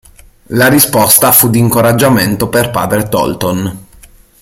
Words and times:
La 0.55 0.67
risposta 0.67 1.31
fu 1.31 1.51
di 1.51 1.59
incoraggiamento 1.59 2.49
per 2.49 2.71
padre 2.71 3.07
Tolton. 3.07 3.85